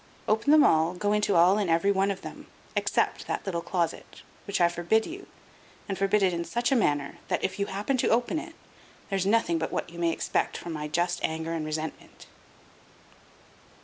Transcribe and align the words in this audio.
Open 0.27 0.49
them 0.51 0.63
all; 0.63 0.95
go 0.95 1.13
into 1.13 1.35
all 1.35 1.59
and 1.59 1.69
every 1.69 1.91
one 1.91 2.09
of 2.09 2.21
them, 2.23 2.47
except 2.75 3.27
that 3.27 3.45
little 3.45 3.61
closet, 3.61 4.23
which 4.47 4.59
I 4.59 4.67
forbid 4.67 5.05
you, 5.05 5.27
and 5.87 5.95
forbid 5.95 6.23
it 6.23 6.33
in 6.33 6.43
such 6.43 6.71
a 6.71 6.75
manner 6.75 7.19
that, 7.27 7.43
if 7.43 7.59
you 7.59 7.67
happen 7.67 7.97
to 7.97 8.09
open 8.09 8.39
it, 8.39 8.55
there's 9.11 9.27
nothing 9.27 9.59
but 9.59 9.71
what 9.71 9.91
you 9.91 9.99
may 9.99 10.09
expect 10.11 10.57
from 10.57 10.73
my 10.73 10.87
just 10.87 11.19
anger 11.23 11.53
and 11.53 11.63
resentment." 11.67 12.25